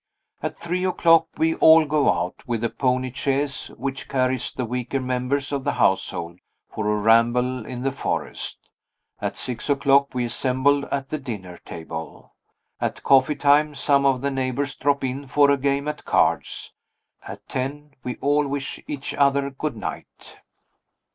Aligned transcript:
At 0.41 0.57
three 0.57 0.83
o'clock 0.83 1.27
we 1.37 1.53
all 1.53 1.85
go 1.85 2.11
out 2.11 2.47
with 2.47 2.63
a 2.63 2.71
pony 2.71 3.11
chaise 3.13 3.67
which 3.77 4.09
carries 4.09 4.51
the 4.51 4.65
weaker 4.65 4.99
members 4.99 5.51
of 5.51 5.63
the 5.63 5.73
household 5.73 6.39
for 6.73 6.89
a 6.89 6.95
ramble 6.99 7.63
in 7.67 7.83
the 7.83 7.91
forest. 7.91 8.67
At 9.21 9.37
six 9.37 9.69
o'clock 9.69 10.15
we 10.15 10.25
assemble 10.25 10.87
at 10.91 11.09
the 11.09 11.19
dinner 11.19 11.57
table. 11.57 12.33
At 12.79 13.03
coffee 13.03 13.35
time, 13.35 13.75
some 13.75 14.03
of 14.07 14.21
the 14.21 14.31
neighbors 14.31 14.73
drop 14.73 15.03
in 15.03 15.27
for 15.27 15.51
a 15.51 15.55
game 15.57 15.87
at 15.87 16.03
cards. 16.03 16.73
At 17.27 17.47
ten, 17.47 17.93
we 18.03 18.15
all 18.21 18.47
wish 18.47 18.79
each 18.87 19.13
other 19.13 19.51
good 19.51 19.77
night. 19.77 20.37